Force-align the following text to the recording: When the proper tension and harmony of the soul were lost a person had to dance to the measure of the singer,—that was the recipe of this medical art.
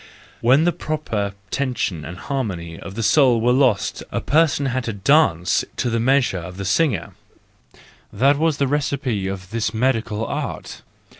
When 0.41 0.63
the 0.63 0.71
proper 0.71 1.33
tension 1.51 2.03
and 2.05 2.17
harmony 2.17 2.79
of 2.79 2.95
the 2.95 3.03
soul 3.03 3.39
were 3.39 3.51
lost 3.51 4.01
a 4.11 4.19
person 4.19 4.65
had 4.65 4.85
to 4.85 4.93
dance 4.93 5.63
to 5.77 5.91
the 5.91 5.99
measure 5.99 6.39
of 6.39 6.57
the 6.57 6.65
singer,—that 6.65 8.39
was 8.39 8.57
the 8.57 8.65
recipe 8.67 9.27
of 9.27 9.51
this 9.51 9.75
medical 9.75 10.25
art. 10.25 10.81